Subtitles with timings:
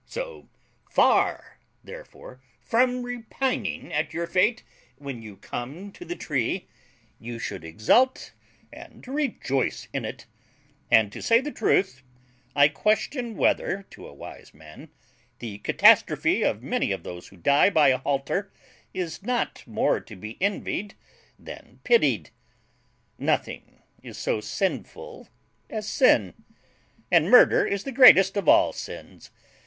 [0.07, 0.49] So
[0.89, 4.63] far, therefore, from repining at your fate
[4.97, 6.65] when you come to the tree,
[7.19, 8.33] you should exult
[8.73, 10.25] and rejoice in it;
[10.89, 12.01] and, to say the truth,
[12.55, 14.89] I question whether, to a wise man,
[15.37, 18.51] the catastrophe of many of those who die by a halter
[18.95, 20.95] is not more to be envied
[21.37, 22.31] than pitied.
[23.19, 25.29] Nothing is so sinful
[25.69, 26.33] as sin,
[27.11, 29.29] and murder is the greatest of all sins.